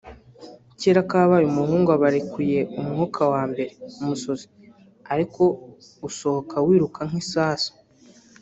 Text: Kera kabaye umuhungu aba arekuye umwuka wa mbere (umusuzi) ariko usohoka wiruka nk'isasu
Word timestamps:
Kera 0.79 1.01
kabaye 1.09 1.45
umuhungu 1.47 1.87
aba 1.95 2.05
arekuye 2.09 2.59
umwuka 2.79 3.21
wa 3.33 3.41
mbere 3.49 3.71
(umusuzi) 4.01 4.45
ariko 5.13 5.41
usohoka 6.07 6.55
wiruka 6.67 7.01
nk'isasu 7.09 7.71